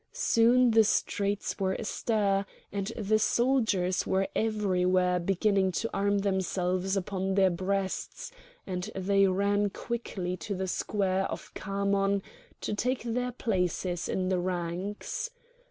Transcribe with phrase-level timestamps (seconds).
[0.13, 7.35] Soon the streets were astir, and the soldiers were everywhere beginning to arm themselves upon
[7.35, 8.31] their breasts;
[8.65, 12.23] then they ran quickly to the square of Khamon
[12.61, 15.29] to take their places in the ranks.